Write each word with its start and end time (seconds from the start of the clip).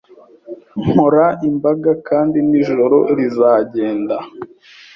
nkora 0.89 1.25
imbaga 1.49 1.91
Kandi 2.07 2.37
nijoro 2.49 2.97
rizagenda 3.17 4.15